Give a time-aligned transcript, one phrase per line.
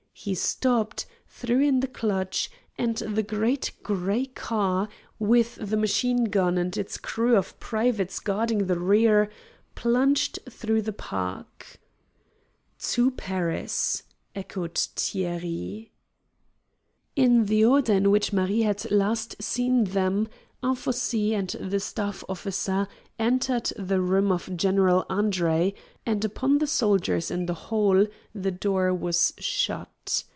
[0.13, 6.59] He stooped, threw in the clutch, and the great gray car, with the machine gun
[6.59, 9.31] and its crew of privates guarding the rear,
[9.73, 11.79] plunged through the park.
[12.91, 14.03] "To Paris!"
[14.35, 15.91] echoed Thierry.
[17.15, 20.29] In the order in which Marie had last seen them,
[20.63, 22.87] Anfossi and the staff officer
[23.17, 25.73] entered the room of General Andre,
[26.05, 28.05] and upon the soldiers in the hall
[28.35, 30.23] the door was shut.